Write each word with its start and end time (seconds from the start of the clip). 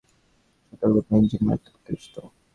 সতর্কতা, 0.67 1.11
ইঞ্জিন 1.19 1.41
মারাত্মক 1.45 1.73
ক্ষতিগ্রস্থ। 1.73 2.15